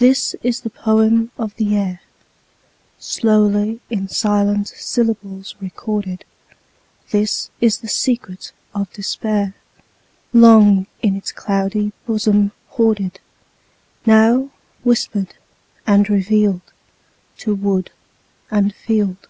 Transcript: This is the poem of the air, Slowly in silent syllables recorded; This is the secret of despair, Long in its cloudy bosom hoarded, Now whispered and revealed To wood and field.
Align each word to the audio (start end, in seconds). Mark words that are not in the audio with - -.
This 0.00 0.34
is 0.42 0.62
the 0.62 0.70
poem 0.70 1.30
of 1.38 1.54
the 1.54 1.76
air, 1.76 2.00
Slowly 2.98 3.78
in 3.88 4.08
silent 4.08 4.66
syllables 4.66 5.54
recorded; 5.60 6.24
This 7.12 7.48
is 7.60 7.78
the 7.78 7.86
secret 7.86 8.50
of 8.74 8.92
despair, 8.92 9.54
Long 10.32 10.88
in 11.00 11.14
its 11.14 11.30
cloudy 11.30 11.92
bosom 12.08 12.50
hoarded, 12.70 13.20
Now 14.04 14.50
whispered 14.82 15.34
and 15.86 16.10
revealed 16.10 16.72
To 17.36 17.54
wood 17.54 17.92
and 18.50 18.74
field. 18.74 19.28